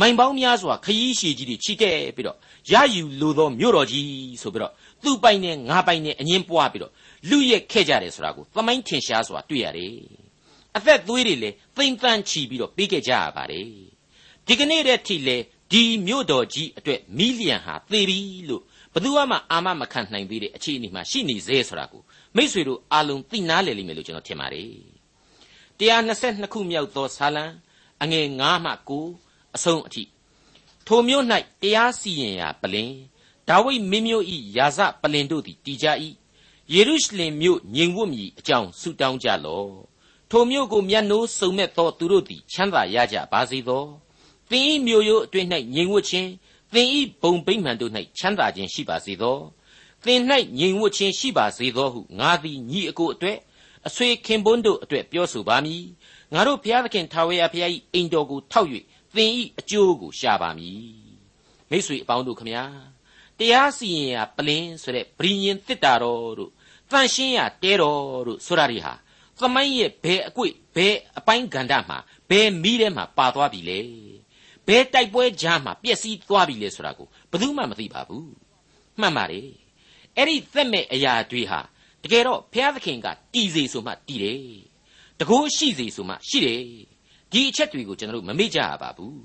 [0.00, 2.38] မိုင်ပေါင်းများစွာခရီးရှည်ကြီးတွေချီတက်ပြီးတော့
[2.72, 4.08] ရယူလိုသောမြို့တော်ကြီး
[4.42, 6.92] ဆိုပြီးတော့သူ့ပိုင်နဲ့ငါပိုင်နဲ့အငင်းပွားပြီးတော့
[7.28, 9.94] လူရက်ခဲ့ကြတယ်ဆိုတာကိုသမိုင်းထင်ရှားစွာတွေ့ရတယ်
[10.76, 13.66] အသက်သွေးတွေလည်းသိမ့်တန်းချီပြီးတော့ပြီးခဲ့ကြရပါတယ်
[14.46, 15.36] ဒီကနေ့တည်းထိလေ
[15.72, 18.62] ဒီမြို့တော်ကြီးအတွက်မီလီယံဟာသေပြီလို့
[18.94, 22.02] ဘသူမှအာမမခံနိုင်သေးတဲ့အခြေအနေမှာရှိနေသေးဆိုတာကို
[22.36, 24.93] မိษွေတို့အားလုံးသိနာလေလိမ့်မယ်လို့ကျွန်တော်ထင်ပါတယ်
[25.80, 27.44] 122ခုမြောက်သောဇာလံ
[28.02, 28.70] အငယ်9မှ
[29.14, 30.02] 9အဆုံးအထိ
[30.86, 31.24] ထိုမြို့၌
[31.62, 32.92] တရားစီရင်ရာပလင်
[33.48, 34.24] ဒါဝိဒ်မင်းမျိုး၏
[34.56, 35.86] ယာဇပလင်တို့သည်တည်ကြ၏
[36.72, 39.70] ယေရုရှလင်မြို့ငြိမ်ဝတ်မည်အကြောင်းဆုတောင်းကြလော့
[40.30, 43.84] ထိုမြို့ကိုမျက်နှိုးစုံမဲ့သောသူတို့သည်ချမ်းသာရကြပါစေသော
[44.50, 46.30] သင်၏မြို့ရိုးအတွင်း၌ငြိမ်ဝတ်ခြင်း
[46.72, 46.88] သင်၏
[47.22, 49.36] ဘုံဗိမှန်တို့၌ချမ်းသာခြင်းရှိပါစေသော
[50.04, 50.20] သင်၌
[50.58, 53.38] ငြိမ်ဝတ်ခြင်းရှိပါစေသောဟုငါသည်ညီအကိုအတွက်
[53.88, 55.84] အဆွေခင်ပွန်းတို့အတွက်ပြောဆိုပါမည်
[56.32, 58.68] ငါတို့ဘုရားသခင်ထာဝရဘုရား၏အိမ်တော်ကိုထောက်၍
[59.14, 60.84] သင်၏အကျိုးကိုရှာပါမည်
[61.70, 62.64] မိတ်ဆွေအပေါင်းတို့ခမညာ
[63.38, 66.50] တရားစီရင်ရာပလင်းဆိုတဲ့ဗြိညင်တစ်တာတော်တို့
[66.90, 68.94] တန်ရှင်းရာတဲတော်တို့ဆိုတာတွေဟာ
[69.38, 71.98] သမိုင်းရဲ့ဘယ်အကွေ့ဘယ်အပိုင်းကဏ္ဍမှာ
[72.30, 73.78] ဘယ်မီးထဲမှာပါသွားပြီလဲ
[74.66, 78.32] ဘယ်တိုက်ပွဲကြားမှာပျက်စီးသွားပြီလဲဆိုတာကိုဘယ်သူမှမသိပါဘူး
[79.00, 79.48] မှန်ပါတယ်
[80.16, 81.60] အဲ့ဒီသက်မဲ့အရာတွေဟာ
[82.04, 84.40] တကယ်တော့ဘုရားသခင်ကတည်စေဆိုမှတည်တယ်
[85.20, 86.62] တကိုးရှိစေဆိုမှရှိတယ်
[87.32, 89.22] ဒီအချက်တွေကိုကျွန်တော်တို့မမေ့ကြရပါဘူး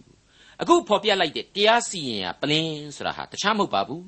[0.61, 4.05] အခုဖော်ပြလိုက်တဲ့တရားစီရင်ရာပလင်းဆိုတာဟာတခြားမဟုတ်ပါဘူး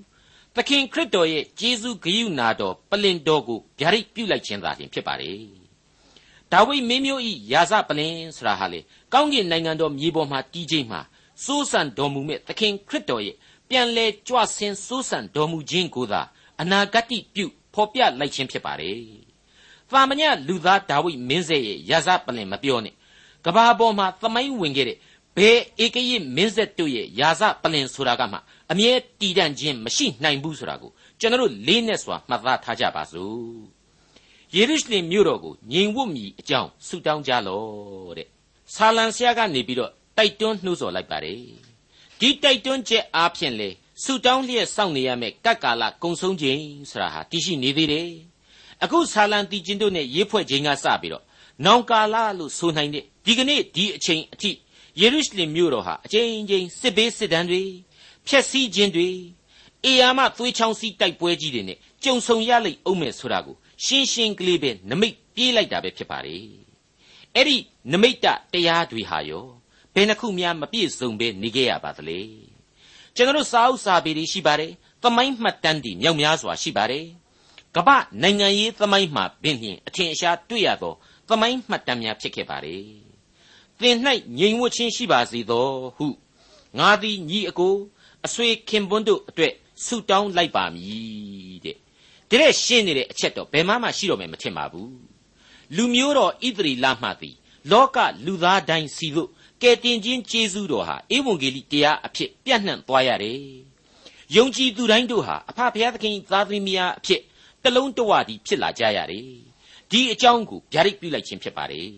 [0.56, 5.40] သခင်ခရစ်တော်ရဲ့ဂျေဇုဂရုနာတော်ပလင်တော်ကိုဗျာဒိတ်ပြုလိုက်ခြင်းသာလျှင်ဖြစ်ပါတယ်
[6.52, 8.80] ဒါဝိဒ်မင်းမျိုးဤယာစပလင်ဆိုတာဟာလေ
[9.14, 11.02] ကောင်းကင်နိုင်ငံတော်မြေပေါ်မှာတည်ခြင်းမှာ
[11.46, 13.36] စိုးစံတော်မူမဲ့သခင်ခရစ်တော်ရဲ့
[13.70, 16.22] ပြန်လဲကြွဆင်းစိုးစံတော်မူခြင်းကိုသာ
[16.62, 17.06] အနာဂတ်
[17.36, 19.00] ပြု ဖော်ပြလိုက်ခြင်းဖြစ်ပါတယ်။
[19.92, 22.94] သာမညလူသားဒါဝိမင်းဆက်ရဲ့ရာဇပလင်မပြောနဲ့
[23.46, 24.98] ကဘာပေါ်မှာသမိုင်းဝင်ခဲ့တဲ့
[25.38, 28.38] ဘယ်ဧကရစ်မင်းဆက်တို့ရဲ့ရာဇပလင်ဆိုတာကမှ
[28.72, 33.82] အမြဲတည်တံ့ခြင်းမရှိနိုင်ဘူးဆိုတာကိုကျွန်တော်တို့လေးနဲ့စွာမှတ်သားထားကြပါစို့
[34.56, 38.28] ယေရုရှလင်မြို့တော်ကိုငြိမ်ဝတ်မီအကြောင်းဆုတောင်းကြလော့တဲ့
[38.76, 41.38] ဆာလံဆရာကနေပြီးတော့တိုက်တွန်းနှိုးဆော်လိုက်ပါတယ်
[42.20, 43.70] ဒီတိုက်တွန်းချက်အားဖြင့်လေ
[44.04, 48.10] ဆုတောင်းလျက်စောင့်နေရမယ့်ကပ်ကာလကုံဆုံးခြင်းဆိုတာဟာတရှိနေသေးတယ်
[48.84, 51.24] အခုဆာလံတီချင်းတို့နဲ့ရေးဖွဲ့ခြင်းကစပြီးတော့
[51.66, 54.52] နောင်ကာလလို့ဆိုနိုင်တဲ့ဒီကနေ့ဒီအချိန်အထိ
[55.00, 57.62] ယေရုရှလင်မြို့တော်ဟာအချိန်ချင်းစစ်ဘေးစစ်တမ်းတွေ
[58.28, 59.10] ဖျက်ဆီးခြင်းတွေ
[59.86, 66.38] အေယာမသွေးချောင်းစီးတိုက်ပွဲကြီးတွေနဲ့ကြုံဆုံရလိမ့်အောင်မယ်ဆိုတာကိုရှင်းရှင်းကလေးပဲနမိတ်ပြေးလိုက်တာပဲဖြစ်ပါလေ
[67.36, 67.58] အဲ့ဒီ
[67.92, 69.46] နမိတ်တတရားတွေဟာရော
[69.94, 72.20] ဘယ်နှခုများမပြည့်စုံပဲနေခဲ့ရပါသလဲ
[73.16, 74.72] ကျွန်တော်စာအုပ်စာပေတွေရှိပါတယ်
[75.04, 77.06] သမိုင်းမှတ်တမ်းတွေမြောက်များစွာရှိပါတယ်
[77.76, 80.94] ကမ္ဘာနိုင်ငံရေးသမိုင်းမှာပင်လျင်အထင်အရှားတွေ့ရသော
[81.30, 82.84] သမိုင်းမှတ်တမ်းများဖြစ်ခဲ့ပါတယ်
[83.80, 83.96] သင်၌
[84.40, 86.08] ငြိမ်ဝှက်ခြင်းရှိပါစေသောဟု
[86.80, 87.76] ငါသည်ညီအကို
[88.26, 89.54] အဆွေခင်ပွန်းတို့အတွက်
[89.86, 91.78] ဆုတောင်းလိုက်ပါမည်တဲ့
[92.30, 94.94] ဒီတဲ့ရှင်းနေတဲ့အချက်တော့ဘယ်မှမှရှိတော့မယ်မထင်ပါဘူး
[95.76, 97.36] လူမျိုးတော်ဣသရီလမှသည်
[97.72, 99.30] လောကလူသားတိုင်းစီတို့
[99.62, 103.40] ကယ်တင်ခြင်းကျေးဇူးတော်ဟာဧဝံဂေလိတရားအဖြစ်ပြန့်နှံ့သွားရတယ်
[104.36, 107.22] ယုံကြည်သူတိုင်းတို့ဟာအဖဖခင်သခင်သားသမီးများအဖြစ်
[107.64, 109.28] တလုံးတဝတည်းဖြစ်လာကြရတယ်
[109.92, 111.90] ဒီအကြောင်းကိုဗျာဒိတ်ပြုလိုက်ခြင်းဖြစ်ပါတယ်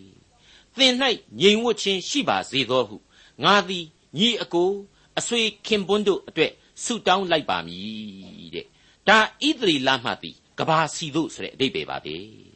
[0.77, 0.93] သင်၌
[1.41, 2.97] ငြိမ်ဝတ်ခြင်းရှိပါစေသောဟု
[3.43, 3.85] ငါသည်
[4.19, 4.69] ညီအကို
[5.19, 6.51] အဆွေခင်ပွန်းတို့အတွက်
[6.83, 8.65] ဆုတောင်းလိုက်ပါမည်တဲ့
[9.07, 12.52] ဒါဣသရီလမှသည်ကဘာစီတို့ဆိုတဲ့အဓိပ္ပာယ်ပါပဲ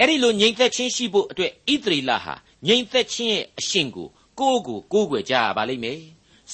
[0.00, 2.34] အဲ့ဒီလိုငြိမ်သက်ခြင်းရှိဖို့အတွက်ဣသရီလဟာ
[2.66, 6.00] ငြိမ်သက်ခြင်းရဲ့အရှင်ကိုကိုယ့်ကိုကိုးကွယ်ကြရပါလိမ့်မယ်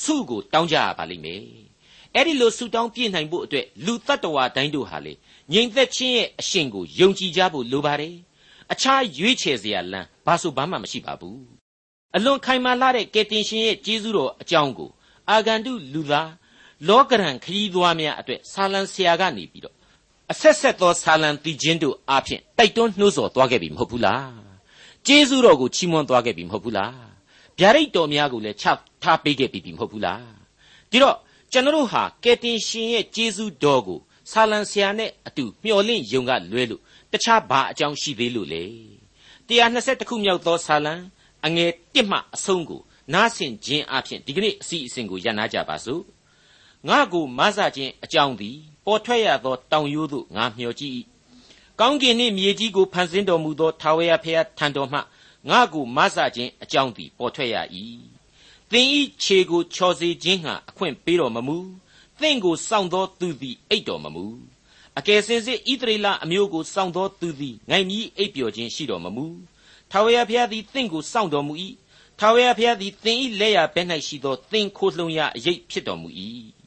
[0.02, 1.42] ဆုကိုတောင်းကြရပါလိမ့်မယ်
[2.14, 5.12] အဲ့ဒီလိုဆုတောင်းပြည့်နိုင်ဖို့အတွက်လူတ attva တိုင်းတို့ဟာလေ
[5.52, 8.14] ငြိမ်သက်ခြင်းရဲ့အရှင်ကိုယုံကြည်ကြဖို့လိုပါတယ်
[8.72, 11.40] အခြားရွေးချယ်စရာလမ်းဘာဆိုဘာမှမရှိပါဘူး
[12.16, 14.90] အလွန်ခိုင်မာလာတဲ့ကယ်တင်ရှင်ရဲ့ကျေးဇူးတော်အကြောင်းကို
[15.31, 16.31] အာဂန္တုလူသား
[16.88, 19.76] လောကရန်ခရီးသွားများအတွက်ဆာလံဆရာကနေပြီးတော့
[20.33, 24.31] အဆက်ဆက်သောဆာလံတီချင်းတို့အားဖြင့်တိုက်တွန်းနှိုးဆော်သွားခဲ့ပြီမဟုတ်ဘူးလား
[25.07, 26.95] ကျေးဇူးတော်ကိုချီးမွမ်းသွားခဲ့ပြီမဟုတ်ဘူးလား
[27.59, 28.66] ဗျာဒိတ်တော်များကိုလည်းချ
[29.03, 30.25] ထားပေးခဲ့ပြီမဟုတ်ဘူးလား
[30.90, 31.16] ဒီတော့
[31.53, 33.99] ကျွန်တော်တို့ဟာကယ်တင်ရှင်ရဲ့ကျေးဇူးတော်ကို
[34.31, 36.81] ဆာလံဆရာနဲ့အတူမျှော်လင့်ယုံကလွဲလို့
[37.12, 38.62] တခြားဘာအကြောင်းရှိသေးလို့လဲ
[39.49, 40.95] 120ခုမြောက်သောဆာလံ
[41.47, 42.81] အငယ်1မှအဆုံးကို
[43.14, 46.03] နားဆင်ခြင်းအပြင်ဒီကနေ့အစီအစဉ်ကိုရန်နာကြပါစို့
[46.88, 50.95] ငါကိုမဆခြင်းအကြောင်းသည် ပေါ်ထွက်ရသောတောင်ရိုးသို့ငါမျှော်ကြည့်၏
[51.81, 54.99] ကောင်းကင်နှင့်မြေကြီးကိုဖန်ဆင်းတော်မူသောထာဝရဘုရားထံတော်မှ
[55.49, 57.57] ငါကိုမဆခြင်းအကြောင်းသည်ပေါ်ထွက်ရ၏
[58.71, 61.59] သင်ဤခြေကိုချော်စေခြင်းငှာအခွင့်ပေးတော်မမူ
[62.21, 64.25] သင်ကိုစောင့်သောသူသည်အိတ်တော်မမူ
[64.99, 69.27] အကယ်စင်စစ်ဣသရေလအမျိုးကိုစောင့်သောသူသည်ငိုင်မြီးအိပ်ပျော်ခြင်းရှိတော်မမူ
[69.90, 71.55] ထာဝရဘုရားသည်သင်ကိုစောင့်တော်မူ၏
[72.18, 76.09] ထာဝရဘုရားသည်သင်၏လက်ရဘဲ၌ရှိသောသင်ခိုလှုံရာအရေးဖြစ်တော်မူ၏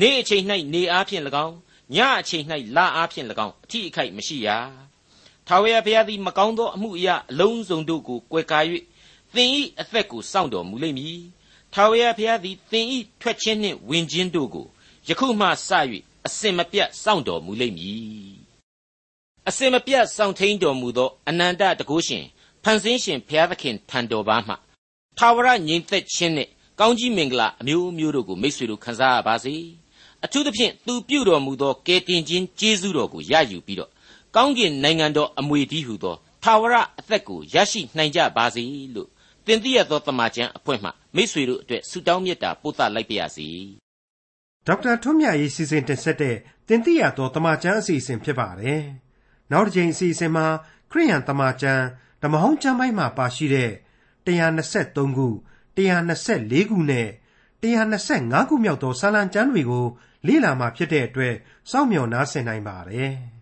[0.00, 1.56] နေ့အချိန်၌နေအားဖြင့်၎င်း
[1.94, 2.44] ညအချိန်၌
[2.76, 4.48] လအားဖြင့်၎င်းအထီးအခိုက်မရှိရ
[5.46, 8.60] ထာဝရဘုရားသည်မကောင်းသောအမှုအရာအလုံးစုံတို့ကိုကွယ်ကာ၍
[9.34, 11.20] သင်၏အသက်ကိုစောင့်တော်မူလိမ့်မည်
[11.72, 12.86] ထာဝရဘုရားသည်သင်၏
[13.20, 14.66] ထွက်ခြင်းနှင့်ဝင်ခြင်းတို့ကို
[15.08, 15.70] ယခုမှစ၍
[16.26, 18.34] အစင်မပြတ်စောင့်တော်မူလိမ့်မည်
[19.48, 22.24] အစင်မပြတ်စောင့်ထိန်တော်မူသောအနန္တတကုရှင်
[22.64, 24.54] ဖန်ဆင်းရှင်ဘုရားသခင်ထံတော်ဘာမှ
[25.18, 26.48] ထာဝရငြိမ်သက်ခြင်းနဲ့
[26.80, 29.54] ကောင်းကြီးမင်္ဂလာအမျိုးမျိုးတို့ကိုမိတ်ဆွေတို့ခံစားရပါစေ
[30.24, 33.90] အထူးသဖြင့် သူပြုတော်မူသော ကယ်တင်ခြင်းကျေးဇူးတော်ကို ရယူပြီးတော့
[34.34, 38.62] ကောင်းကင်နိုင်ငံတော်အမွေတည်းဟုသော ထာဝရအသက်ကို ရရှိနိုင်ကြပါစေ
[38.94, 39.08] လို့
[39.46, 43.48] သင်သိရသောတမန်ကျန်အဖွဲ့မှ မိတ်ဆွေတို့အတွက် ဆုတောင်းမေတ္တာ ပို့သလိုက်ပါရစေ
[44.66, 46.36] ဒေါက်တာထွန်းမြတ်ရေး စီစဉ်တင်ဆက်တဲ့
[46.68, 48.82] တင်ပြရသောတမန်ကျန်အစီအစဉ် ဖြစ်ပါတယ်
[49.50, 50.46] နောက်တစ်ချိန်အစီအစဉ်မှာ
[50.90, 51.80] ခရိယန်တမန်ကျန်
[52.22, 53.70] ဓမ္မဟောင်းကျမ်းပိုင်းမှာပါရှိတဲ့
[54.26, 55.28] 123ခု
[55.76, 57.08] 124ခုနဲ့
[57.62, 59.86] 125ခုမြောက်သော စာလံကျမ်းတွေကို
[60.26, 61.34] လေ့လာမှဖြစ်တဲ့အတွက်
[61.70, 63.12] စောင့်မျှော်နားဆင်နိုင်ပါတယ်။